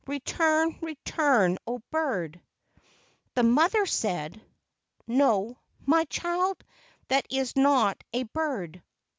Return, 0.07 0.79
return, 0.81 1.59
O 1.67 1.77
bird!" 1.91 2.41
The 3.35 3.43
mother 3.43 3.85
said: 3.85 4.41
"No, 5.05 5.59
my 5.85 6.05
child, 6.05 6.63
that 7.09 7.27
is 7.29 7.55
not 7.55 8.03
a 8.11 8.23
bird. 8.23 8.81